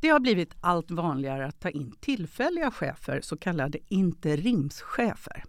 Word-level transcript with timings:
Det 0.00 0.08
har 0.08 0.20
blivit 0.20 0.54
allt 0.60 0.90
vanligare 0.90 1.46
att 1.46 1.60
ta 1.60 1.70
in 1.70 1.92
tillfälliga 2.00 2.70
chefer, 2.70 3.20
så 3.20 3.36
kallade 3.36 3.78
interimschefer. 3.88 5.44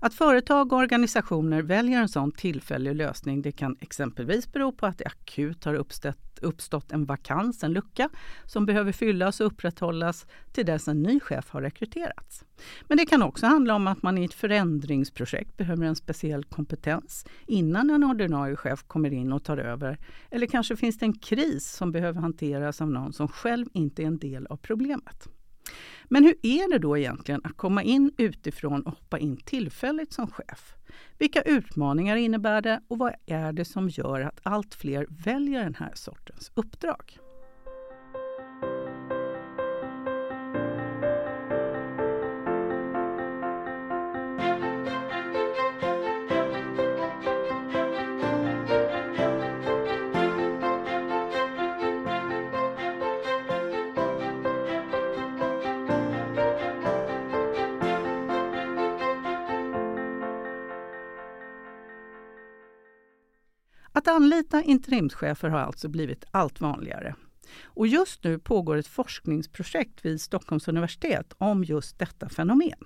Att 0.00 0.14
företag 0.14 0.72
och 0.72 0.78
organisationer 0.78 1.62
väljer 1.62 2.00
en 2.00 2.08
sån 2.08 2.32
tillfällig 2.32 2.94
lösning 2.94 3.42
det 3.42 3.52
kan 3.52 3.76
exempelvis 3.80 4.52
bero 4.52 4.72
på 4.72 4.86
att 4.86 4.98
det 4.98 5.06
akut 5.06 5.64
har 5.64 5.74
uppstått, 5.74 6.38
uppstått 6.42 6.92
en 6.92 7.04
vakans, 7.04 7.64
en 7.64 7.72
lucka, 7.72 8.08
som 8.46 8.66
behöver 8.66 8.92
fyllas 8.92 9.40
och 9.40 9.46
upprätthållas 9.46 10.26
till 10.52 10.66
dess 10.66 10.88
en 10.88 11.02
ny 11.02 11.20
chef 11.20 11.50
har 11.50 11.62
rekryterats. 11.62 12.44
Men 12.88 12.98
det 12.98 13.06
kan 13.06 13.22
också 13.22 13.46
handla 13.46 13.74
om 13.74 13.86
att 13.86 14.02
man 14.02 14.18
i 14.18 14.24
ett 14.24 14.34
förändringsprojekt 14.34 15.56
behöver 15.56 15.86
en 15.86 15.96
speciell 15.96 16.44
kompetens 16.44 17.26
innan 17.46 17.90
en 17.90 18.04
ordinarie 18.04 18.56
chef 18.56 18.82
kommer 18.86 19.12
in 19.12 19.32
och 19.32 19.44
tar 19.44 19.58
över. 19.58 19.98
Eller 20.30 20.46
kanske 20.46 20.76
finns 20.76 20.98
det 20.98 21.06
en 21.06 21.18
kris 21.18 21.70
som 21.70 21.92
behöver 21.92 22.20
hanteras 22.20 22.80
av 22.80 22.90
någon 22.90 23.12
som 23.12 23.28
själv 23.28 23.66
inte 23.72 24.02
är 24.02 24.06
en 24.06 24.18
del 24.18 24.46
av 24.46 24.56
problemet. 24.56 25.28
Men 26.04 26.24
hur 26.24 26.34
är 26.42 26.72
det 26.72 26.78
då 26.78 26.98
egentligen 26.98 27.40
att 27.44 27.56
komma 27.56 27.82
in 27.82 28.12
utifrån 28.18 28.82
och 28.82 28.92
hoppa 28.92 29.18
in 29.18 29.36
tillfälligt 29.36 30.12
som 30.12 30.30
chef? 30.30 30.74
Vilka 31.18 31.42
utmaningar 31.42 32.16
innebär 32.16 32.60
det 32.60 32.80
och 32.88 32.98
vad 32.98 33.14
är 33.26 33.52
det 33.52 33.64
som 33.64 33.88
gör 33.88 34.20
att 34.20 34.40
allt 34.42 34.74
fler 34.74 35.06
väljer 35.08 35.64
den 35.64 35.74
här 35.74 35.92
sortens 35.94 36.52
uppdrag? 36.54 37.18
Att 63.98 64.08
anlita 64.08 64.62
interimschefer 64.62 65.48
har 65.48 65.58
alltså 65.58 65.88
blivit 65.88 66.24
allt 66.30 66.60
vanligare. 66.60 67.14
Och 67.64 67.86
just 67.86 68.24
nu 68.24 68.38
pågår 68.38 68.76
ett 68.76 68.86
forskningsprojekt 68.86 70.04
vid 70.04 70.20
Stockholms 70.20 70.68
universitet 70.68 71.32
om 71.38 71.64
just 71.64 71.98
detta 71.98 72.28
fenomen. 72.28 72.84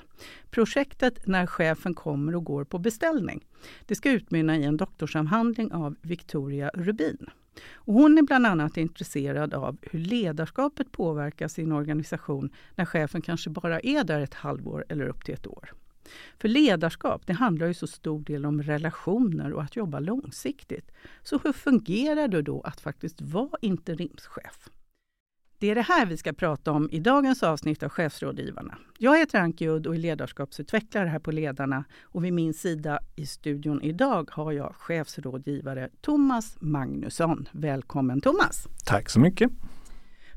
Projektet 0.50 1.26
När 1.26 1.46
chefen 1.46 1.94
kommer 1.94 2.36
och 2.36 2.44
går 2.44 2.64
på 2.64 2.78
beställning. 2.78 3.44
Det 3.86 3.94
ska 3.94 4.10
utmynna 4.10 4.56
i 4.56 4.64
en 4.64 4.76
doktorsavhandling 4.76 5.72
av 5.72 5.96
Victoria 6.02 6.70
Rubin. 6.74 7.26
Och 7.74 7.94
hon 7.94 8.18
är 8.18 8.22
bland 8.22 8.46
annat 8.46 8.76
intresserad 8.76 9.54
av 9.54 9.78
hur 9.82 9.98
ledarskapet 9.98 10.92
påverkar 10.92 11.48
sin 11.48 11.72
organisation 11.72 12.50
när 12.74 12.84
chefen 12.84 13.22
kanske 13.22 13.50
bara 13.50 13.80
är 13.80 14.04
där 14.04 14.20
ett 14.20 14.34
halvår 14.34 14.84
eller 14.88 15.06
upp 15.06 15.24
till 15.24 15.34
ett 15.34 15.46
år. 15.46 15.72
För 16.38 16.48
ledarskap 16.48 17.26
det 17.26 17.32
handlar 17.32 17.66
ju 17.66 17.74
så 17.74 17.86
stor 17.86 18.20
del 18.20 18.46
om 18.46 18.62
relationer 18.62 19.52
och 19.52 19.62
att 19.62 19.76
jobba 19.76 20.00
långsiktigt. 20.00 20.90
Så 21.22 21.38
hur 21.44 21.52
fungerar 21.52 22.28
det 22.28 22.42
då 22.42 22.60
att 22.60 22.80
faktiskt 22.80 23.20
vara 23.20 23.58
interimschef? 23.60 24.70
Det 25.62 25.70
är 25.70 25.74
det 25.74 25.82
här 25.82 26.06
vi 26.06 26.16
ska 26.16 26.32
prata 26.32 26.72
om 26.72 26.90
i 26.90 27.00
dagens 27.00 27.42
avsnitt 27.42 27.82
av 27.82 27.88
Chefsrådgivarna. 27.88 28.78
Jag 28.98 29.18
heter 29.18 29.38
Anki 29.38 29.68
Udd 29.68 29.86
och 29.86 29.94
är 29.94 29.98
ledarskapsutvecklare 29.98 31.08
här 31.08 31.18
på 31.18 31.32
Ledarna. 31.32 31.84
Och 32.02 32.24
vid 32.24 32.32
min 32.32 32.54
sida 32.54 32.98
i 33.16 33.26
studion 33.26 33.82
idag 33.82 34.30
har 34.32 34.52
jag 34.52 34.74
chefsrådgivare 34.76 35.88
Thomas 36.00 36.56
Magnusson. 36.60 37.48
Välkommen 37.52 38.20
Thomas! 38.20 38.66
Tack 38.84 39.10
så 39.10 39.20
mycket! 39.20 39.50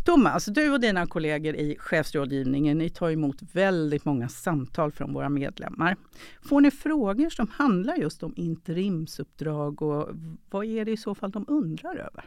Thomas, 0.05 0.45
du 0.45 0.71
och 0.71 0.79
dina 0.79 1.05
kollegor 1.07 1.55
i 1.55 1.75
chefsrådgivningen 1.79 2.77
ni 2.77 2.89
tar 2.89 3.11
emot 3.11 3.41
väldigt 3.53 4.05
många 4.05 4.29
samtal 4.29 4.91
från 4.91 5.13
våra 5.13 5.29
medlemmar. 5.29 5.95
Får 6.41 6.61
ni 6.61 6.71
frågor 6.71 7.29
som 7.29 7.47
handlar 7.47 7.95
just 7.95 8.23
om 8.23 8.33
interimsuppdrag 8.35 9.81
och 9.81 10.09
vad 10.49 10.65
är 10.65 10.85
det 10.85 10.91
i 10.91 10.97
så 10.97 11.15
fall 11.15 11.31
de 11.31 11.45
undrar 11.47 11.95
över? 11.95 12.25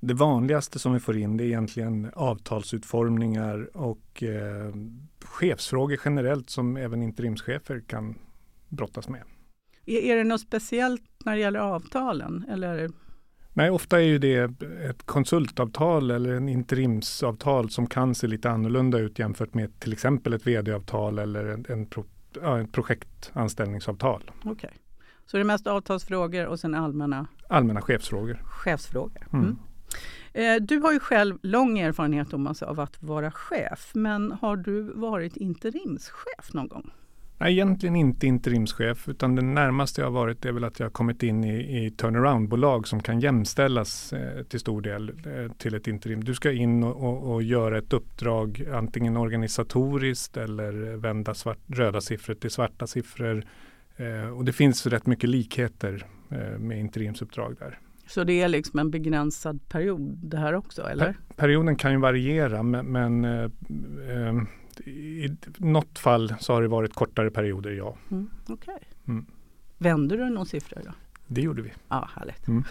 Det 0.00 0.14
vanligaste 0.14 0.78
som 0.78 0.92
vi 0.92 1.00
får 1.00 1.16
in 1.16 1.36
det 1.36 1.44
är 1.44 1.46
egentligen 1.46 2.10
avtalsutformningar 2.14 3.76
och 3.76 4.22
eh, 4.22 4.74
chefsfrågor 5.24 6.00
generellt 6.04 6.50
som 6.50 6.76
även 6.76 7.02
interimschefer 7.02 7.80
kan 7.86 8.14
brottas 8.68 9.08
med. 9.08 9.22
Är, 9.86 9.98
är 9.98 10.16
det 10.16 10.24
något 10.24 10.40
speciellt 10.40 11.04
när 11.24 11.32
det 11.32 11.40
gäller 11.40 11.60
avtalen? 11.60 12.44
Eller? 12.48 12.90
Nej, 13.54 13.70
ofta 13.70 14.00
är 14.00 14.04
ju 14.04 14.18
det 14.18 14.50
ett 14.88 15.06
konsultavtal 15.06 16.10
eller 16.10 16.34
en 16.34 16.48
interimsavtal 16.48 17.70
som 17.70 17.86
kan 17.86 18.14
se 18.14 18.26
lite 18.26 18.50
annorlunda 18.50 18.98
ut 18.98 19.18
jämfört 19.18 19.54
med 19.54 19.80
till 19.80 19.92
exempel 19.92 20.32
ett 20.32 20.46
vd-avtal 20.46 21.18
eller 21.18 21.44
en, 21.44 21.66
en, 21.68 21.86
pro, 21.86 22.04
ja, 22.42 22.58
en 22.58 22.68
projektanställningsavtal. 22.68 24.30
Okej, 24.40 24.52
okay. 24.52 24.70
så 25.26 25.36
det 25.36 25.40
är 25.40 25.44
mest 25.44 25.66
avtalsfrågor 25.66 26.46
och 26.46 26.60
sen 26.60 26.74
allmänna? 26.74 27.26
Allmänna 27.48 27.80
chefsfrågor. 27.82 28.38
Chefsfrågor. 28.44 29.26
Mm. 29.32 29.44
Mm. 29.44 29.56
Eh, 30.32 30.62
du 30.66 30.78
har 30.78 30.92
ju 30.92 31.00
själv 31.00 31.38
lång 31.42 31.78
erfarenhet 31.78 32.30
Thomas, 32.30 32.62
av 32.62 32.80
att 32.80 33.02
vara 33.02 33.30
chef, 33.30 33.90
men 33.94 34.32
har 34.32 34.56
du 34.56 34.82
varit 34.82 35.36
interimschef 35.36 36.52
någon 36.52 36.68
gång? 36.68 36.90
Nej, 37.42 37.52
egentligen 37.52 37.96
inte 37.96 38.26
interimschef 38.26 39.08
utan 39.08 39.34
det 39.34 39.42
närmaste 39.42 40.00
jag 40.00 40.06
har 40.06 40.12
varit 40.12 40.44
är 40.44 40.52
väl 40.52 40.64
att 40.64 40.78
jag 40.78 40.86
har 40.86 40.90
kommit 40.90 41.22
in 41.22 41.44
i, 41.44 41.84
i 41.84 41.90
turnaround-bolag 41.90 42.88
som 42.88 43.02
kan 43.02 43.20
jämställas 43.20 44.12
eh, 44.12 44.42
till 44.42 44.60
stor 44.60 44.82
del 44.82 45.08
eh, 45.08 45.52
till 45.52 45.74
ett 45.74 45.86
interim. 45.86 46.24
Du 46.24 46.34
ska 46.34 46.52
in 46.52 46.82
och, 46.82 47.02
och, 47.02 47.34
och, 47.34 47.42
göra 47.42 47.78
ett 47.78 47.92
uppdrag 47.92 48.64
antingen 48.72 49.16
organisatoriskt 49.16 50.36
eller 50.36 50.96
vända 50.96 51.34
svart, 51.34 51.58
röda 51.66 52.00
siffror 52.00 52.34
till 52.34 52.50
svarta 52.50 52.86
siffror. 52.86 53.44
Eh, 53.96 54.36
och 54.36 54.44
det 54.44 54.52
finns 54.52 54.86
rätt 54.86 55.06
mycket 55.06 55.30
likheter 55.30 56.06
eh, 56.30 56.58
med 56.58 56.78
interimsuppdrag 56.78 57.56
där. 57.58 57.78
Så 58.06 58.24
det 58.24 58.42
är 58.42 58.48
liksom 58.48 58.78
en 58.78 58.90
begränsad 58.90 59.68
period 59.68 60.18
det 60.22 60.36
här 60.36 60.54
också 60.54 60.82
eller? 60.82 61.04
Per, 61.04 61.16
perioden 61.36 61.76
kan 61.76 61.92
ju 61.92 61.98
variera 61.98 62.62
men, 62.62 62.86
men 62.86 63.24
eh, 63.24 63.50
eh, 64.10 64.42
i 64.80 65.36
något 65.56 65.98
fall 65.98 66.34
så 66.40 66.52
har 66.52 66.62
det 66.62 66.68
varit 66.68 66.94
kortare 66.94 67.30
perioder, 67.30 67.70
ja. 67.70 67.96
Mm, 68.10 68.30
okay. 68.48 68.78
mm. 69.08 69.26
Vände 69.78 70.16
du 70.16 70.30
någon 70.30 70.46
siffra 70.46 70.82
då? 70.84 70.90
Det 71.26 71.40
gjorde 71.40 71.62
vi. 71.62 71.72
Ja, 71.88 72.08
härligt. 72.16 72.48
Mm. 72.48 72.64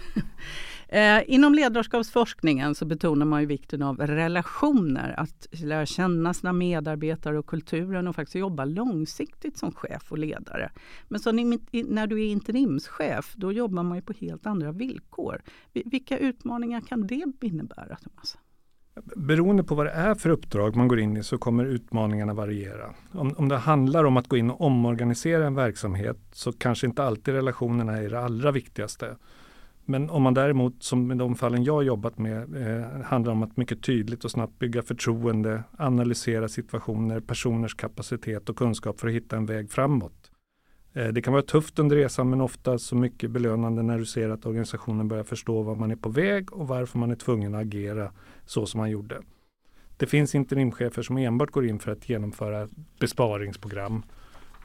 eh, 0.88 1.34
inom 1.34 1.54
ledarskapsforskningen 1.54 2.76
så 2.76 2.86
betonar 2.86 3.26
man 3.26 3.42
ju 3.42 3.48
vikten 3.48 3.82
av 3.82 3.98
relationer, 3.98 5.16
att 5.18 5.48
lära 5.52 5.86
känna 5.86 6.34
sina 6.34 6.54
medarbetare 6.54 7.40
och 7.40 7.46
kulturen 7.46 8.08
och 8.08 8.16
faktiskt 8.16 8.36
jobba 8.36 8.66
långsiktigt 8.66 9.58
som 9.58 9.72
chef 9.72 10.12
och 10.12 10.18
ledare. 10.18 10.72
Men 11.08 11.20
så 11.20 11.32
när 11.32 12.08
du 12.08 12.22
är 12.22 12.28
interimschef, 12.28 13.34
då 13.36 13.52
jobbar 13.52 13.84
man 13.84 13.98
ju 13.98 14.02
på 14.02 14.14
helt 14.14 14.46
andra 14.46 14.72
villkor. 14.72 15.42
Vilka 15.74 16.18
utmaningar 16.18 16.82
kan 16.82 17.08
det 17.08 17.24
innebära, 17.42 17.96
Thomas? 17.96 18.38
Beroende 19.16 19.64
på 19.64 19.76
vad 19.76 19.86
det 19.86 19.92
är 19.92 20.16
för 20.16 20.30
uppdrag 20.30 20.76
man 20.76 20.88
går 20.88 21.00
in 21.00 21.18
i 21.18 21.24
så 21.24 21.38
kommer 21.38 21.66
utmaningarna 21.66 22.34
variera. 22.34 22.94
Om, 23.12 23.34
om 23.38 23.50
det 23.50 23.58
handlar 23.58 24.04
om 24.04 24.18
att 24.18 24.28
gå 24.28 24.38
in 24.38 24.52
och 24.52 24.62
omorganisera 24.62 25.48
en 25.48 25.56
verksamhet 25.56 26.18
så 26.32 26.54
kanske 26.54 26.88
inte 26.88 27.04
alltid 27.04 27.34
relationerna 27.34 27.98
är 27.98 28.10
det 28.10 28.20
allra 28.20 28.52
viktigaste. 28.52 29.16
Men 29.86 30.10
om 30.10 30.24
man 30.24 30.34
däremot, 30.34 30.84
som 30.84 31.12
i 31.12 31.16
de 31.16 31.36
fallen 31.36 31.64
jag 31.64 31.84
jobbat 31.84 32.18
med, 32.18 32.56
eh, 32.56 33.02
handlar 33.04 33.32
om 33.32 33.44
att 33.44 33.58
mycket 33.58 33.84
tydligt 33.84 34.26
och 34.26 34.32
snabbt 34.32 34.60
bygga 34.60 34.82
förtroende, 34.82 35.64
analysera 35.78 36.48
situationer, 36.48 37.20
personers 37.20 37.76
kapacitet 37.76 38.50
och 38.50 38.56
kunskap 38.56 39.00
för 39.00 39.08
att 39.08 39.14
hitta 39.14 39.38
en 39.38 39.46
väg 39.46 39.72
framåt. 39.72 40.21
Eh, 40.94 41.08
det 41.08 41.22
kan 41.22 41.34
vara 41.34 41.44
tufft 41.44 41.80
under 41.80 41.96
resan 41.96 42.30
men 42.30 42.42
ofta 42.42 42.78
så 42.78 42.96
mycket 42.96 43.32
belönande 43.32 43.84
när 43.84 43.98
du 43.98 44.06
ser 44.06 44.30
att 44.30 44.46
organisationen 44.46 45.08
börjar 45.08 45.24
förstå 45.24 45.62
var 45.62 45.76
man 45.76 45.92
är 45.92 45.96
på 45.96 46.10
väg 46.10 46.54
och 46.54 46.68
varför 46.68 47.00
man 47.00 47.12
är 47.12 47.16
tvungen 47.16 47.56
att 47.56 47.62
agera 47.62 48.12
så 48.46 48.66
som 48.66 48.78
man 48.78 48.90
gjorde. 48.90 49.22
Det 49.98 50.08
finns 50.08 50.36
interimchefer 50.36 51.02
som 51.02 51.18
enbart 51.18 51.52
går 51.52 51.66
in 51.66 51.80
för 51.80 51.92
att 51.92 52.10
genomföra 52.10 52.68
besparingsprogram. 53.00 54.04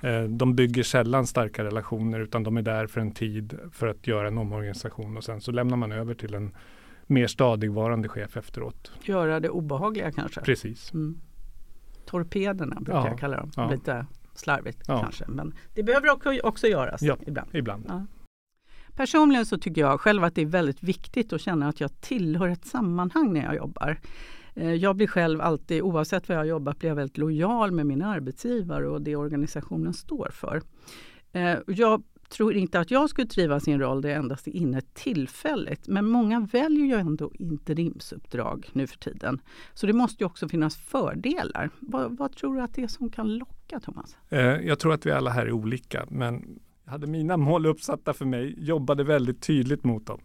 Eh, 0.03 0.23
de 0.23 0.55
bygger 0.55 0.83
sällan 0.83 1.27
starka 1.27 1.65
relationer 1.65 2.21
utan 2.21 2.43
de 2.43 2.57
är 2.57 2.63
där 2.63 2.87
för 2.87 3.01
en 3.01 3.13
tid 3.13 3.59
för 3.73 3.87
att 3.87 4.07
göra 4.07 4.29
en 4.29 4.39
omorganisation 4.39 5.17
och 5.17 5.25
sen 5.25 5.41
så 5.41 5.53
lämnar 5.53 5.77
man 5.77 5.93
över 5.93 6.15
till 6.15 6.35
en 6.35 6.55
mer 7.07 7.27
stadigvarande 7.27 8.09
chef 8.09 8.37
efteråt. 8.37 8.93
Göra 9.03 9.41
det 9.41 9.49
obehagliga 9.49 10.13
kanske? 10.13 10.41
Precis. 10.41 10.93
Mm. 10.93 11.21
Torpederna 12.07 12.77
brukar 12.81 13.01
ja, 13.01 13.09
jag 13.09 13.19
kalla 13.19 13.37
dem. 13.37 13.51
Ja. 13.57 13.71
Lite 13.71 14.07
slarvigt 14.39 14.83
ja. 14.89 15.01
kanske. 15.01 15.25
Men 15.29 15.55
det 15.75 15.83
behöver 15.83 16.11
också, 16.11 16.39
också 16.43 16.67
göras 16.67 17.03
ja, 17.03 17.17
ibland. 17.27 17.51
ibland. 17.53 17.85
Ja. 17.89 18.07
Personligen 18.97 19.47
så 19.47 19.59
tycker 19.59 19.81
jag 19.81 20.01
själv 20.01 20.25
att 20.25 20.35
det 20.35 20.43
är 20.43 20.47
väldigt 20.47 20.83
viktigt 20.83 21.33
att 21.33 21.41
känna 21.41 21.69
att 21.69 21.81
jag 21.81 22.01
tillhör 22.01 22.49
ett 22.49 22.67
sammanhang 22.67 23.33
när 23.33 23.45
jag 23.45 23.57
jobbar. 23.57 24.01
Eh, 24.55 24.75
jag 24.75 24.97
blir 24.97 25.07
själv 25.07 25.41
alltid, 25.41 25.83
oavsett 25.83 26.29
vad 26.29 26.39
jag 26.39 26.47
jobbat, 26.47 26.79
blir 26.79 26.89
jag 26.89 26.97
väldigt 26.97 27.19
lojal 27.19 27.73
med 27.73 27.87
min 27.87 28.03
arbetsgivare 28.03 28.89
och 28.89 29.03
det 29.03 29.17
organisationen 29.17 29.95
står 29.95 30.31
för. 30.33 30.63
Eh, 31.33 31.59
jag 31.67 32.03
tror 32.29 32.55
inte 32.55 32.81
att 32.81 32.91
jag 32.91 33.11
skulle 33.11 33.27
trivas 33.27 33.69
i 33.69 33.73
en 33.73 33.81
roll 33.81 34.01
där 34.01 34.09
jag 34.09 34.19
endast 34.19 34.49
är 34.49 34.57
inne 34.57 34.81
tillfälligt. 34.81 35.89
Men 35.89 36.07
många 36.07 36.41
väljer 36.41 36.87
ju 36.87 36.95
ändå 36.95 37.33
interimsuppdrag 37.35 38.71
nu 38.73 38.87
för 38.87 38.99
tiden. 38.99 39.41
Så 39.75 39.87
det 39.87 39.93
måste 39.93 40.23
ju 40.23 40.27
också 40.27 40.49
finnas 40.49 40.77
fördelar. 40.77 41.71
Vad, 41.81 42.17
vad 42.17 42.33
tror 42.37 42.57
du 42.57 42.61
att 42.61 42.75
det 42.75 42.83
är 42.83 42.89
som 42.89 43.11
kan 43.11 43.37
locka, 43.37 43.56
Thomas? 43.67 44.17
Eh, 44.29 44.41
jag 44.41 44.79
tror 44.79 44.93
att 44.93 45.07
vi 45.07 45.11
alla 45.11 45.31
här 45.31 45.47
är 45.47 45.53
olika, 45.53 46.07
men 46.09 46.59
jag 46.85 46.93
hade 46.93 47.07
mina 47.07 47.37
mål 47.37 47.67
uppsatta 47.67 48.15
för 48.15 48.25
mig, 48.25 48.55
jobbade 48.59 49.05
väldigt 49.05 49.43
tydligt 49.43 49.85
mot 49.85 50.07
dem. 50.07 50.21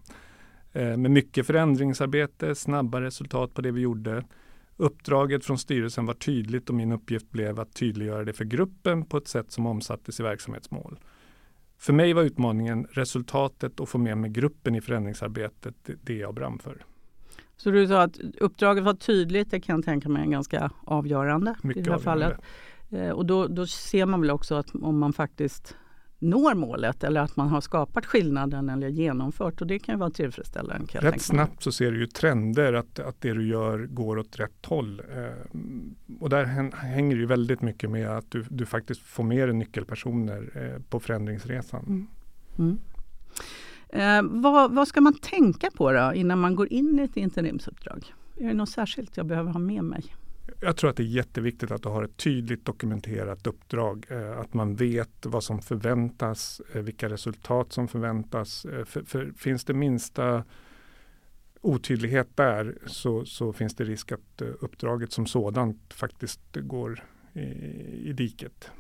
Eh, 0.74 0.98
med 0.98 1.12
mycket 1.12 1.48
förändringsarbete, 1.48 2.56
snabba 2.56 3.02
resultat 3.02 3.54
på 3.54 3.62
det 3.62 3.72
vi 3.72 3.82
gjorde. 3.82 4.24
Uppdraget 4.78 5.46
från 5.46 5.58
styrelsen 5.58 6.06
var 6.06 6.14
tydligt 6.14 6.70
och 6.70 6.76
min 6.76 6.92
uppgift 6.92 7.32
blev 7.32 7.60
att 7.60 7.74
tydliggöra 7.74 8.24
det 8.24 8.34
för 8.34 8.46
gruppen 8.46 9.06
på 9.06 9.18
ett 9.18 9.28
sätt 9.28 9.52
som 9.52 9.66
omsattes 9.66 10.20
i 10.20 10.24
verksamhetsmål. 10.24 11.00
För 11.78 11.94
mig 11.94 12.14
var 12.14 12.24
utmaningen 12.24 12.88
resultatet 12.92 13.80
och 13.80 13.90
få 13.90 13.98
med 13.98 14.18
mig 14.18 14.30
gruppen 14.30 14.76
i 14.76 14.82
förändringsarbetet, 14.82 15.76
det 16.04 16.18
jag 16.18 16.34
brann 16.34 16.60
för. 16.60 16.86
Så 17.58 17.72
du 17.72 17.88
sa 17.88 18.02
att 18.02 18.20
uppdraget 18.40 18.84
var 18.84 18.94
tydligt, 18.94 19.52
det 19.52 19.60
kan 19.60 19.76
jag 19.76 19.86
tänka 19.86 20.10
mig 20.10 20.24
är 20.24 20.32
ganska 20.32 20.72
avgörande 20.86 21.56
Mycket 21.64 21.82
i 21.82 21.86
det 21.86 21.92
här 21.92 22.00
fallet. 22.00 22.40
Och 23.14 23.26
då, 23.26 23.48
då 23.48 23.68
ser 23.68 24.06
man 24.06 24.22
väl 24.22 24.32
också 24.32 24.56
att 24.56 24.76
om 24.76 25.00
man 25.00 25.14
faktiskt 25.14 25.76
når 26.20 26.56
målet 26.56 27.04
eller 27.04 27.22
att 27.22 27.36
man 27.36 27.48
har 27.48 27.62
skapat 27.62 28.06
skillnaden 28.06 28.70
eller 28.70 28.88
genomfört 28.88 29.62
och 29.62 29.68
det 29.68 29.80
kan 29.80 29.96
ju 29.96 30.00
vara 30.00 30.10
tillfredsställande. 30.10 30.88
Kan 30.88 31.02
Rätt 31.02 31.22
snabbt 31.22 31.64
så 31.64 31.72
ser 31.72 31.92
du 31.92 32.00
ju 32.00 32.08
trender 32.08 32.74
att, 32.74 33.00
att 33.00 33.22
det 33.22 33.34
du 33.34 33.48
gör 33.48 33.86
går 33.86 34.18
åt 34.18 34.40
rätt 34.40 34.66
håll. 34.66 35.02
Eh, 35.16 35.58
och 36.20 36.30
där 36.30 36.46
hän- 36.46 36.74
hänger 36.74 37.16
det 37.16 37.20
ju 37.20 37.26
väldigt 37.28 37.62
mycket 37.62 37.90
med 37.90 38.10
att 38.10 38.32
du, 38.32 38.46
du 38.50 38.66
faktiskt 38.66 39.02
får 39.02 39.24
med 39.24 39.48
dig 39.48 39.56
nyckelpersoner 39.56 40.50
eh, 40.56 40.82
på 40.90 41.00
förändringsresan. 41.00 42.08
Mm. 42.58 42.80
Eh, 43.90 44.42
vad, 44.42 44.76
vad 44.76 44.88
ska 44.88 45.02
man 45.02 45.14
tänka 45.14 45.72
på 45.72 45.92
då 45.92 46.12
innan 46.16 46.40
man 46.40 46.56
går 46.56 46.74
in 46.74 47.00
i 47.00 47.04
ett 47.04 47.18
interimsuppdrag? 47.18 48.14
Är 48.38 48.48
det 48.48 48.54
något 48.54 48.70
särskilt 48.70 49.18
jag 49.18 49.26
behöver 49.26 49.52
ha 49.52 49.60
med 49.60 49.84
mig? 49.84 50.04
Jag 50.64 50.78
tror 50.78 50.90
att 50.90 50.96
det 50.96 51.04
är 51.04 51.08
jätteviktigt 51.08 51.72
att 51.72 51.84
du 51.84 51.90
har 51.90 52.04
ett 52.04 52.18
tydligt 52.18 52.66
dokumenterat 52.66 53.48
uppdrag. 53.48 54.06
Eh, 54.10 54.40
att 54.40 54.54
man 54.54 54.76
vet 54.76 55.26
vad 55.26 55.44
som 55.44 55.62
förväntas, 55.62 56.62
eh, 56.74 56.82
vilka 56.82 57.10
resultat 57.10 57.74
som 57.74 57.88
förväntas. 57.88 58.66
Eh, 58.66 58.86
för, 58.86 59.04
för 59.04 59.32
finns 59.38 59.66
det 59.66 59.74
minsta 59.74 60.44
otydlighet 61.62 62.38
där 62.38 62.78
så, 62.86 63.26
så 63.26 63.54
finns 63.54 63.76
det 63.76 63.84
risk 63.84 64.12
att 64.12 64.42
uppdraget 64.60 65.12
som 65.12 65.26
sådant 65.26 65.94
faktiskt 65.94 66.42
går 66.56 67.04
i, 67.34 67.40
i 68.10 68.14
diket. 68.14 68.72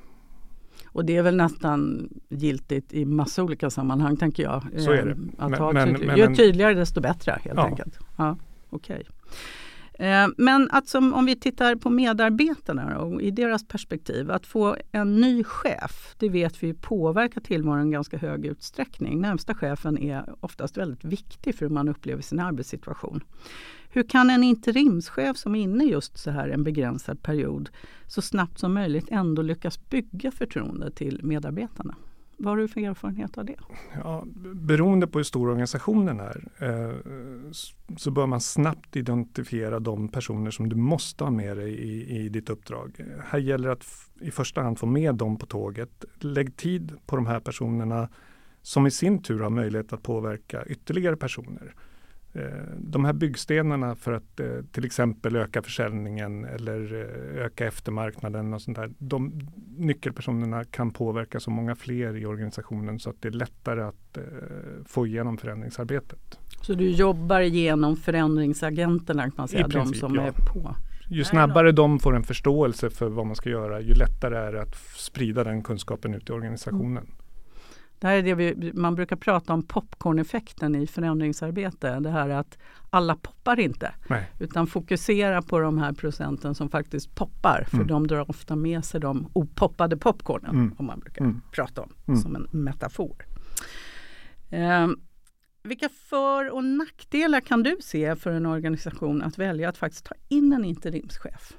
Och 0.85 1.05
det 1.05 1.17
är 1.17 1.23
väl 1.23 1.35
nästan 1.37 2.09
giltigt 2.29 2.93
i 2.93 3.05
massa 3.05 3.43
olika 3.43 3.69
sammanhang 3.69 4.17
tänker 4.17 4.43
jag. 4.43 4.63
Så 4.77 4.91
är 4.91 5.05
det. 5.05 5.17
Att 5.37 5.49
Men- 5.51 5.59
ha 5.59 5.71
men- 5.73 5.87
tydlig- 5.95 6.07
men 6.07 6.17
Ju 6.17 6.35
tydligare 6.35 6.73
desto 6.73 7.01
bättre 7.01 7.31
helt 7.31 7.57
Ja. 7.57 7.65
enkelt. 7.65 7.99
Ja, 8.17 8.37
okej. 8.69 9.05
Eh, 9.93 10.27
men 10.37 10.69
att 10.71 10.87
som, 10.87 11.13
om 11.13 11.25
vi 11.25 11.35
tittar 11.35 11.75
på 11.75 11.89
medarbetarna 11.89 12.99
och 12.99 13.21
i 13.21 13.31
deras 13.31 13.67
perspektiv. 13.67 14.31
Att 14.31 14.45
få 14.45 14.75
en 14.91 15.15
ny 15.15 15.43
chef, 15.43 16.15
det 16.17 16.29
vet 16.29 16.63
vi 16.63 16.73
påverkar 16.73 17.41
tillvaron 17.41 17.87
i 17.87 17.91
ganska 17.91 18.17
hög 18.17 18.45
utsträckning. 18.45 19.21
Närmsta 19.21 19.55
chefen 19.55 19.97
är 19.97 20.35
oftast 20.39 20.77
väldigt 20.77 21.05
viktig 21.05 21.55
för 21.55 21.65
hur 21.65 21.73
man 21.73 21.89
upplever 21.89 22.21
sin 22.21 22.39
arbetssituation. 22.39 23.23
Hur 23.89 24.03
kan 24.03 24.29
en 24.29 24.43
interimschef 24.43 25.37
som 25.37 25.55
är 25.55 25.59
inne 25.59 25.83
just 25.83 26.17
så 26.17 26.31
här 26.31 26.49
en 26.49 26.63
begränsad 26.63 27.23
period 27.23 27.69
så 28.07 28.21
snabbt 28.21 28.59
som 28.59 28.73
möjligt 28.73 29.07
ändå 29.11 29.41
lyckas 29.41 29.89
bygga 29.89 30.31
förtroende 30.31 30.91
till 30.91 31.19
medarbetarna? 31.23 31.95
Vad 32.43 32.51
har 32.51 32.57
du 32.57 32.67
för 32.67 32.81
erfarenhet 32.81 33.37
av 33.37 33.45
det? 33.45 33.55
Ja, 34.03 34.23
beroende 34.53 35.07
på 35.07 35.19
hur 35.19 35.23
stor 35.23 35.49
organisationen 35.49 36.19
är 36.19 36.47
eh, 36.59 36.95
så 37.97 38.11
bör 38.11 38.25
man 38.25 38.41
snabbt 38.41 38.95
identifiera 38.95 39.79
de 39.79 40.07
personer 40.07 40.51
som 40.51 40.69
du 40.69 40.75
måste 40.75 41.23
ha 41.23 41.31
med 41.31 41.57
dig 41.57 41.73
i, 41.73 42.17
i 42.17 42.29
ditt 42.29 42.49
uppdrag. 42.49 43.05
Här 43.25 43.39
gäller 43.39 43.67
det 43.67 43.73
att 43.73 43.85
i 44.21 44.31
första 44.31 44.61
hand 44.61 44.79
få 44.79 44.85
med 44.85 45.15
dem 45.15 45.37
på 45.37 45.45
tåget. 45.45 46.05
Lägg 46.19 46.55
tid 46.57 46.93
på 47.05 47.15
de 47.15 47.25
här 47.25 47.39
personerna 47.39 48.09
som 48.61 48.87
i 48.87 48.91
sin 48.91 49.21
tur 49.21 49.39
har 49.39 49.49
möjlighet 49.49 49.93
att 49.93 50.03
påverka 50.03 50.65
ytterligare 50.65 51.15
personer. 51.15 51.75
Eh, 52.33 52.43
De 52.77 53.05
här 53.05 53.13
byggstenarna 53.13 53.95
för 53.95 54.13
att 54.13 54.39
eh, 54.39 54.47
till 54.71 54.85
exempel 54.85 55.35
öka 55.35 55.61
försäljningen 55.61 56.45
eller 56.45 56.93
eh, 56.93 57.45
öka 57.45 57.67
eftermarknaden 57.67 58.53
och 58.53 58.61
sånt 58.61 58.77
där. 58.77 58.91
De 58.97 59.49
nyckelpersonerna 59.77 60.63
kan 60.63 60.91
påverka 60.91 61.39
så 61.39 61.51
många 61.51 61.75
fler 61.75 62.17
i 62.17 62.25
organisationen 62.25 62.99
så 62.99 63.09
att 63.09 63.15
det 63.21 63.27
är 63.27 63.31
lättare 63.31 63.81
att 63.81 64.17
få 64.85 65.07
igenom 65.07 65.37
förändringsarbetet. 65.37 66.39
Så 66.61 66.73
du 66.73 66.89
jobbar 66.89 67.41
genom 67.41 67.95
förändringsagenterna 67.95 69.23
kan 69.23 69.33
man 69.37 69.47
säga, 69.47 69.67
de 69.67 69.73
princip, 69.73 69.97
som 69.97 70.15
ja. 70.15 70.21
är 70.21 70.31
på. 70.31 70.75
Ju 71.09 71.23
snabbare 71.23 71.71
de 71.71 71.99
får 71.99 72.15
en 72.15 72.23
förståelse 72.23 72.89
för 72.89 73.09
vad 73.09 73.25
man 73.25 73.35
ska 73.35 73.49
göra, 73.49 73.81
ju 73.81 73.93
lättare 73.93 74.37
är 74.37 74.51
det 74.51 74.61
att 74.61 74.75
sprida 74.95 75.43
den 75.43 75.63
kunskapen 75.63 76.13
ut 76.13 76.29
i 76.29 76.33
organisationen. 76.33 77.07
Det 78.01 78.07
här 78.07 78.15
är 78.15 78.23
det 78.23 78.33
vi, 78.35 78.71
man 78.73 78.95
brukar 78.95 79.15
prata 79.15 79.53
om 79.53 79.63
popcorneffekten 79.63 80.75
i 80.75 80.87
förändringsarbete. 80.87 81.99
Det 81.99 82.09
här 82.09 82.29
att 82.29 82.57
alla 82.89 83.15
poppar 83.15 83.59
inte 83.59 83.93
Nej. 84.09 84.31
utan 84.39 84.67
fokusera 84.67 85.41
på 85.41 85.59
de 85.59 85.77
här 85.77 85.93
procenten 85.93 86.55
som 86.55 86.69
faktiskt 86.69 87.15
poppar. 87.15 87.63
För 87.69 87.75
Mm. 87.77 87.87
de 87.87 88.07
drar 88.07 88.29
ofta 88.29 88.55
med 88.55 88.85
sig 88.85 88.99
de 89.01 89.29
opoppade 89.33 89.97
popcornen 89.97 90.55
Mm. 90.55 90.75
om 90.77 90.85
man 90.85 90.99
brukar 90.99 91.23
Mm. 91.25 91.41
prata 91.51 91.81
om 91.81 91.93
Mm. 92.07 92.19
som 92.21 92.35
en 92.35 92.47
metafor. 92.51 93.25
Eh, 94.49 94.87
vilka 95.63 95.89
för 95.89 96.49
och 96.53 96.63
nackdelar 96.63 97.41
kan 97.41 97.63
du 97.63 97.77
se 97.81 98.15
för 98.15 98.31
en 98.31 98.45
organisation 98.45 99.21
att 99.21 99.37
välja 99.37 99.69
att 99.69 99.77
faktiskt 99.77 100.05
ta 100.05 100.15
in 100.29 100.53
en 100.53 100.65
interimschef? 100.65 101.57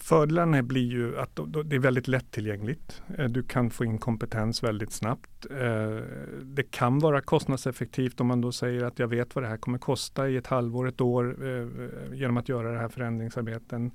Fördelarna 0.00 0.62
blir 0.62 0.86
ju 0.86 1.18
att 1.18 1.40
det 1.64 1.76
är 1.76 1.80
väldigt 1.80 2.08
lättillgängligt. 2.08 3.02
Eh, 3.18 3.24
Du 3.24 3.42
kan 3.42 3.70
få 3.70 3.84
in 3.84 3.98
kompetens 3.98 4.62
väldigt 4.62 4.92
snabbt. 4.92 5.46
Eh, 5.50 6.02
Det 6.42 6.70
kan 6.70 6.98
vara 6.98 7.20
kostnadseffektivt 7.20 8.20
om 8.20 8.26
man 8.26 8.40
då 8.40 8.52
säger 8.52 8.84
att 8.84 8.98
jag 8.98 9.08
vet 9.08 9.34
vad 9.34 9.44
det 9.44 9.48
här 9.48 9.56
kommer 9.56 9.78
kosta 9.78 10.28
i 10.28 10.36
ett 10.36 10.46
halvår, 10.46 10.88
ett 10.88 11.00
år 11.00 11.46
eh, 11.46 11.66
genom 12.14 12.36
att 12.36 12.48
göra 12.48 12.72
det 12.72 12.78
här 12.78 12.88
förändringsarbeten. 12.88 13.90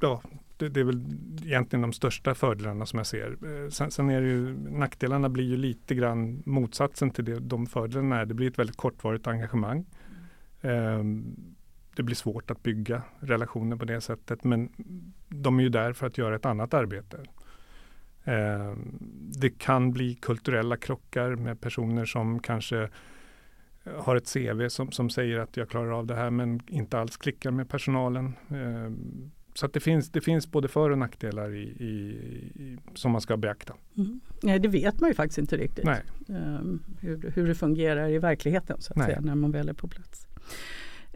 Ja, 0.00 0.22
det, 0.56 0.76
är 0.76 0.84
väl 0.84 1.04
egentligen 1.44 1.82
de 1.82 1.92
största 1.92 2.34
fördelarna 2.34 2.86
som 2.86 2.96
jag 2.96 3.06
ser. 3.06 3.70
Sen, 3.70 3.90
sen 3.90 4.10
är 4.10 4.20
det 4.20 4.28
ju, 4.28 4.58
nackdelarna 4.58 5.28
blir 5.28 5.44
ju 5.44 5.56
lite 5.56 5.94
grann 5.94 6.42
motsatsen 6.46 7.10
till 7.10 7.24
det, 7.24 7.38
de 7.40 7.66
fördelarna 7.66 8.20
är. 8.20 8.26
Det 8.26 8.34
blir 8.34 8.50
ett 8.50 8.58
väldigt 8.58 8.76
kortvarigt 8.76 9.26
engagemang. 9.26 9.86
Eh, 10.60 11.02
det 11.96 12.02
blir 12.02 12.16
svårt 12.16 12.50
att 12.50 12.62
bygga 12.62 13.02
relationer 13.20 13.76
på 13.76 13.84
det 13.84 14.00
sättet. 14.00 14.44
Men 14.44 14.68
de 15.28 15.58
är 15.58 15.62
ju 15.62 15.68
där 15.68 15.92
för 15.92 16.06
att 16.06 16.18
göra 16.18 16.36
ett 16.36 16.46
annat 16.46 16.74
arbete. 16.74 17.20
Eh, 18.24 18.74
det 19.38 19.50
kan 19.50 19.90
bli 19.90 20.14
kulturella 20.14 20.76
krockar 20.76 21.36
med 21.36 21.60
personer 21.60 22.04
som 22.04 22.40
kanske 22.40 22.88
har 23.96 24.16
ett 24.16 24.32
CV 24.32 24.68
som, 24.68 24.92
som 24.92 25.10
säger 25.10 25.38
att 25.38 25.56
jag 25.56 25.68
klarar 25.68 25.90
av 25.98 26.06
det 26.06 26.14
här 26.14 26.30
men 26.30 26.60
inte 26.66 26.98
alls 26.98 27.16
klickar 27.16 27.50
med 27.50 27.68
personalen. 27.68 28.34
Eh, 28.48 28.92
så 29.54 29.66
det, 29.66 29.80
finns, 29.80 30.10
det 30.10 30.20
finns 30.20 30.50
både 30.50 30.68
för 30.68 30.90
och 30.90 30.98
nackdelar 30.98 31.54
i, 31.54 31.62
i, 31.62 31.90
i, 32.54 32.78
som 32.94 33.12
man 33.12 33.20
ska 33.20 33.36
beakta. 33.36 33.74
Mm. 33.96 34.20
Nej, 34.42 34.58
det 34.58 34.68
vet 34.68 35.00
man 35.00 35.10
ju 35.10 35.14
faktiskt 35.14 35.38
inte 35.38 35.56
riktigt. 35.56 35.88
Ehm, 36.28 36.82
hur, 37.00 37.32
hur 37.34 37.48
det 37.48 37.54
fungerar 37.54 38.08
i 38.08 38.18
verkligheten 38.18 38.80
så 38.80 38.92
att 38.92 38.96
Nej. 38.96 39.06
säga, 39.06 39.20
när 39.20 39.34
man 39.34 39.52
väl 39.52 39.68
är 39.68 39.72
på 39.72 39.88
plats. 39.88 40.26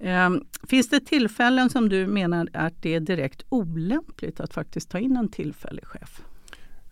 Ehm, 0.00 0.45
finns 0.69 0.88
det 0.88 1.00
tillfällen 1.00 1.71
som 1.71 1.88
du 1.88 2.07
menar 2.07 2.49
att 2.52 2.83
det 2.83 2.95
är 2.95 3.00
direkt 3.00 3.43
olämpligt 3.49 4.40
att 4.40 4.55
faktiskt 4.55 4.90
ta 4.90 4.99
in 4.99 5.17
en 5.17 5.28
tillfällig 5.28 5.87
chef? 5.87 6.23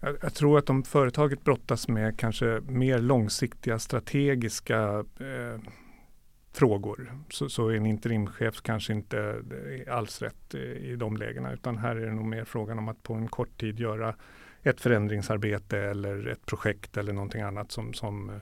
Jag, 0.01 0.17
jag 0.23 0.35
tror 0.35 0.59
att 0.59 0.71
om 0.71 0.83
företaget 0.83 1.45
brottas 1.45 1.89
med 1.89 2.19
kanske 2.19 2.61
mer 2.69 2.99
långsiktiga 2.99 3.79
strategiska 3.79 5.05
eh, 5.21 5.61
frågor 6.53 7.13
så, 7.31 7.49
så 7.49 7.69
är 7.69 7.75
en 7.75 7.87
interimchef 7.87 8.63
kanske 8.63 8.93
inte 8.93 9.43
eh, 9.87 9.97
alls 9.97 10.23
rätt 10.23 10.55
i 10.55 10.97
de 10.97 11.17
lägena 11.17 11.53
utan 11.53 11.79
här 11.79 11.97
är 11.97 12.07
det 12.07 12.13
nog 12.13 12.27
mer 12.27 12.45
frågan 12.45 12.79
om 12.79 12.89
att 12.89 13.03
på 13.03 13.15
en 13.15 13.29
kort 13.29 13.61
tid 13.61 13.81
göra 13.81 14.15
ett 14.63 14.81
förändringsarbete 14.81 15.79
eller 15.79 16.27
ett 16.27 16.47
projekt 16.47 16.97
eller 16.97 17.13
någonting 17.13 17.43
annat 17.43 17.73
som, 17.73 17.95
som 17.95 18.31
eh, 18.31 18.37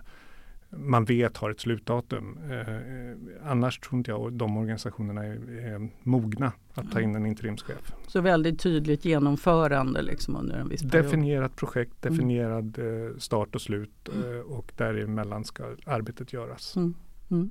man 0.77 1.05
vet 1.05 1.37
har 1.37 1.51
ett 1.51 1.61
slutdatum. 1.61 2.39
Eh, 2.51 2.59
eh, 2.61 3.17
annars 3.51 3.79
tror 3.79 3.99
inte 3.99 4.11
jag 4.11 4.33
de 4.33 4.57
organisationerna 4.57 5.25
är, 5.25 5.65
är 5.75 5.89
mogna 6.03 6.53
att 6.75 6.93
ta 6.93 7.01
in 7.01 7.15
en 7.15 7.27
interimschef. 7.27 7.93
Så 8.07 8.21
väldigt 8.21 8.61
tydligt 8.61 9.05
genomförande 9.05 10.03
liksom 10.03 10.37
under 10.37 10.57
en 10.57 10.69
viss 10.69 10.83
period. 10.83 11.05
Definierat 11.05 11.57
projekt, 11.57 12.07
Mm. 12.07 12.17
definierad 12.17 12.79
eh, 12.79 13.17
start 13.19 13.55
och 13.55 13.61
slut 13.61 14.09
eh, 14.09 14.53
och 14.53 14.73
däremellan 14.77 15.45
ska 15.45 15.65
arbetet 15.87 16.33
göras. 16.33 16.77
Mm. 16.77 16.95
Mm. 17.31 17.51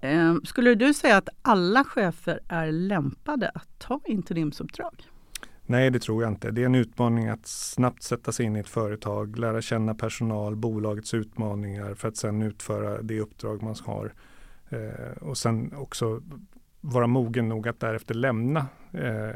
Ehm, 0.00 0.40
skulle 0.44 0.74
du 0.74 0.94
säga 0.94 1.16
att 1.16 1.28
alla 1.42 1.84
chefer 1.84 2.40
är 2.48 2.72
lämpade 2.72 3.48
att 3.48 3.78
ta 3.78 4.00
interimsuppdrag? 4.04 5.04
Nej, 5.66 5.90
det 5.90 5.98
tror 5.98 6.22
jag 6.22 6.32
inte. 6.32 6.50
Det 6.50 6.62
är 6.62 6.66
en 6.66 6.74
utmaning 6.74 7.28
att 7.28 7.46
snabbt 7.46 8.02
sätta 8.02 8.32
sig 8.32 8.46
in 8.46 8.56
i 8.56 8.58
ett 8.58 8.68
företag, 8.68 9.38
lära 9.38 9.62
känna 9.62 9.94
personal, 9.94 10.56
bolagets 10.56 11.14
utmaningar 11.14 11.94
för 11.94 12.08
att 12.08 12.16
sedan 12.16 12.42
utföra 12.42 13.02
det 13.02 13.20
uppdrag 13.20 13.62
man 13.62 13.74
har. 13.84 14.12
Eh, 14.68 15.22
och 15.22 15.38
sen 15.38 15.74
också 15.76 16.22
vara 16.80 17.06
mogen 17.06 17.48
nog 17.48 17.68
att 17.68 17.80
därefter 17.80 18.14
lämna 18.14 18.60
eh, 18.92 19.30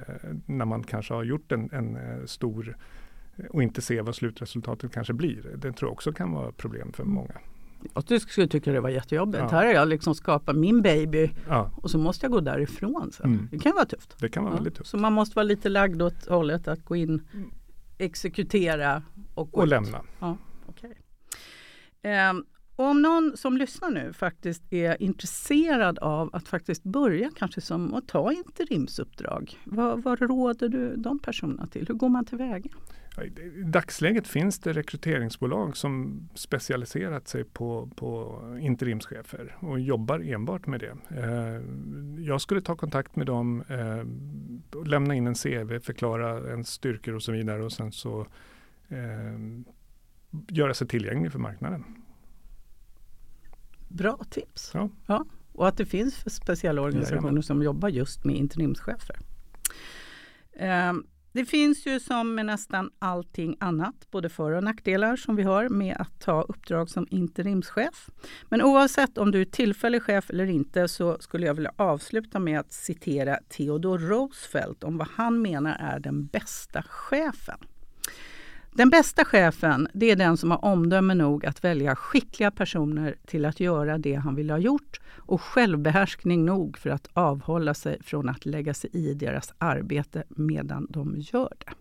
när 0.47 0.65
man 0.65 0.83
kanske 0.83 1.15
har 1.15 1.25
gjort 1.25 1.53
en, 1.53 1.71
en 1.73 1.97
eh, 1.97 2.25
stor 2.25 2.77
och 3.51 3.63
inte 3.63 3.83
se 3.83 4.01
vad 4.01 4.15
slutresultatet 4.15 4.93
kanske 4.93 5.13
blir. 5.13 5.43
Det 5.57 5.73
tror 5.73 5.89
jag 5.89 5.93
också 5.93 6.13
kan 6.13 6.33
vara 6.33 6.53
problem 6.53 6.93
för 6.93 7.05
många. 7.05 7.35
Jag 7.95 8.21
skulle 8.21 8.49
tycka 8.49 8.73
det 8.73 8.81
var 8.81 8.91
jättejobbigt. 8.91 9.43
Ja. 9.43 9.49
Här 9.49 9.67
har 9.67 9.73
jag 9.73 9.89
liksom 9.89 10.15
skapat 10.15 10.57
min 10.57 10.83
baby 10.83 11.31
ja. 11.49 11.71
och 11.77 11.91
så 11.91 11.99
måste 11.99 12.27
jag 12.27 12.33
gå 12.33 12.41
därifrån 12.41 13.13
sen. 13.13 13.27
Mm. 13.27 13.49
Det 13.51 13.59
kan 13.59 13.73
vara 13.75 13.85
tufft. 13.85 14.17
Det 14.19 14.29
kan 14.29 14.45
vara 14.45 14.53
ja. 14.53 14.57
väldigt 14.57 14.75
tufft. 14.75 14.91
Så 14.91 14.97
man 14.97 15.13
måste 15.13 15.37
vara 15.37 15.45
lite 15.45 15.69
lagd 15.69 16.03
åt 16.03 16.27
hållet 16.27 16.69
att 16.69 16.85
gå 16.85 16.97
in, 16.97 17.23
exekutera 17.99 19.03
och, 19.35 19.59
och 19.59 19.69
lämna. 19.69 20.01
Ja, 20.19 20.37
okay. 20.67 20.93
eh, 22.03 22.33
om 22.77 23.03
någon 23.03 23.37
som 23.37 23.57
lyssnar 23.57 23.91
nu 23.91 24.13
faktiskt 24.13 24.73
är 24.73 25.03
intresserad 25.03 25.99
av 25.99 26.31
att 26.33 26.49
faktiskt 26.49 26.83
börja 26.83 27.31
kanske 27.37 27.61
som 27.61 27.95
att 27.95 28.09
ta 28.09 28.33
interimsuppdrag. 28.33 29.59
Vad, 29.65 30.03
vad 30.03 30.21
råder 30.21 30.69
du 30.69 30.97
de 30.97 31.19
personerna 31.19 31.67
till? 31.67 31.87
Hur 31.89 31.95
går 31.95 32.09
man 32.09 32.25
tillväga? 32.25 32.71
I 33.19 33.63
dagsläget 33.63 34.29
finns 34.29 34.59
det 34.59 34.73
rekryteringsbolag 34.73 35.77
som 35.77 36.21
specialiserat 36.35 37.29
sig 37.29 37.45
på, 37.45 37.91
på 37.97 38.41
interimschefer 38.61 39.57
och 39.61 39.81
jobbar 39.81 40.21
enbart 40.21 40.67
med 40.67 40.81
det. 40.81 40.97
Eh, 41.17 41.63
jag 42.25 42.41
skulle 42.41 42.61
ta 42.61 42.77
kontakt 42.77 43.17
med 43.17 43.27
dem, 43.27 43.65
eh, 43.69 44.85
lämna 44.87 45.15
in 45.15 45.27
en 45.27 45.35
CV, 45.35 45.81
förklara 45.81 46.51
ens 46.51 46.69
styrkor 46.69 47.15
och 47.15 47.23
så 47.23 47.33
vidare 47.33 47.65
och 47.65 47.73
sen 47.73 47.93
så 47.93 48.27
eh, 48.89 49.39
göra 50.49 50.75
sig 50.75 50.89
tillgänglig 50.89 51.33
för 51.33 51.39
marknaden. 51.39 51.85
Bra 53.89 54.19
tips. 54.31 54.71
Ja. 54.75 54.89
ja. 55.07 55.25
Och 55.53 55.69
att 55.69 55.77
det 55.77 55.87
finns 55.87 56.35
speciella 56.35 56.83
organisationer 56.83 57.23
Jajamän. 57.23 57.43
som 57.43 57.63
jobbar 57.63 57.89
just 57.89 58.25
med 58.25 58.37
interimschefer. 58.37 59.17
Um, 60.91 61.07
det 61.33 61.45
finns 61.45 61.87
ju 61.87 62.01
som 62.01 62.35
med 62.35 62.47
nästan 62.47 62.91
allting 62.99 63.57
annat, 63.61 64.11
både 64.11 64.29
för 64.29 64.53
och 64.53 64.65
nackdelar 64.65 65.17
som 65.17 65.37
vi 65.37 65.43
har 65.43 65.69
med 65.69 65.97
att 65.99 66.21
ta 66.21 66.43
uppdrag 66.43 66.91
som 66.91 67.07
interimschef. 67.11 68.11
Men 68.49 68.63
oavsett 68.63 69.19
om 69.19 69.31
du 69.31 69.41
är 69.41 69.45
tillfällig 69.45 70.03
chef 70.03 70.31
eller 70.31 70.47
inte 70.47 70.89
så 70.89 71.19
skulle 71.21 71.47
jag 71.47 71.55
vilja 71.55 71.73
avsluta 71.77 72.39
med 72.39 72.61
att 72.61 72.73
citera 72.73 73.39
Theodore 73.49 74.07
Roosevelt 74.07 74.85
om 74.85 74.99
vad 74.99 75.09
han 75.09 75.43
menar 75.43 75.77
är 75.81 76.01
den 76.01 76.27
bästa 76.27 76.83
chefen. 76.83 77.59
Den 78.73 78.91
bästa 78.91 79.25
chefen, 79.25 79.89
det 79.93 80.11
är 80.11 80.17
den 80.17 80.37
som 80.37 80.51
har 80.51 80.65
omdöme 80.65 81.15
nog 81.15 81.47
att 81.47 81.65
välja 81.65 81.97
skickliga 81.97 82.51
personer 82.51 83.17
till 83.27 83.45
att 83.45 83.61
göra 83.61 83.99
det 83.99 84.15
han 84.15 84.35
vill 84.35 84.51
ha 84.51 84.59
gjort 84.59 85.01
och 85.17 85.41
självbehärskning 85.41 86.45
nog 86.45 86.79
för 86.79 86.91
att 86.91 87.09
avhålla 87.13 87.75
sig 87.75 88.03
från 88.03 88.29
att 88.29 88.47
lägga 88.47 88.75
sig 88.75 88.91
i 88.93 89.15
deras 89.15 89.53
arbete 89.59 90.25
medan 90.29 90.87
de 90.91 91.15
gör 91.19 91.53
det. 91.59 91.73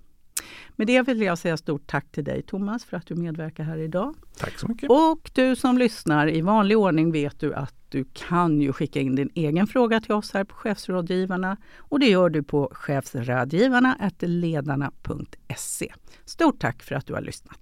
Med 0.75 0.88
det 0.88 1.01
vill 1.01 1.22
jag 1.22 1.38
säga 1.38 1.58
stort 1.58 1.88
tack 1.88 2.12
till 2.12 2.24
dig 2.24 2.41
Thomas 2.41 2.86
för 2.86 2.98
att 2.98 3.05
du 3.05 3.15
medverkar 3.15 3.63
här 3.63 3.77
idag. 3.77 4.15
Tack 4.38 4.60
så 4.60 4.67
mycket. 4.67 4.89
Och 4.89 5.31
du 5.34 5.55
som 5.55 5.77
lyssnar, 5.77 6.29
i 6.29 6.41
vanlig 6.41 6.77
ordning 6.77 7.12
vet 7.12 7.39
du 7.39 7.53
att 7.53 7.78
du 7.89 8.05
kan 8.13 8.62
ju 8.62 8.74
skicka 8.74 9.00
in 9.00 9.15
din 9.15 9.29
egen 9.36 9.67
fråga 9.67 10.01
till 10.01 10.12
oss 10.12 10.34
här 10.34 10.43
på 10.43 10.55
Chefsrådgivarna 10.55 11.58
och 11.77 12.00
det 12.00 12.10
gör 12.10 12.29
du 12.29 12.43
på 12.43 12.69
chefsrådgivarna 12.72 13.96
ledarna.se. 14.22 15.93
Stort 16.25 16.60
tack 16.60 16.84
för 16.84 16.96
att 16.96 17.05
du 17.05 17.13
har 17.13 17.22
lyssnat. 17.22 17.60